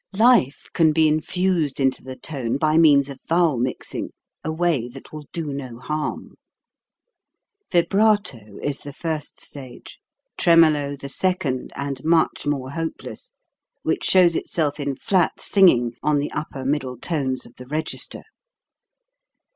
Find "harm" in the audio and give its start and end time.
5.77-6.37